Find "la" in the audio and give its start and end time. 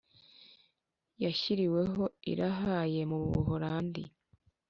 2.39-2.49